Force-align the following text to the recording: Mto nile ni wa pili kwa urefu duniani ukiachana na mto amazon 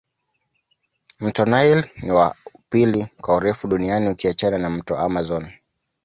Mto 1.19 1.45
nile 1.45 1.91
ni 2.03 2.11
wa 2.11 2.35
pili 2.69 3.07
kwa 3.21 3.35
urefu 3.35 3.67
duniani 3.67 4.09
ukiachana 4.09 4.57
na 4.57 4.69
mto 4.69 4.97
amazon 4.97 5.51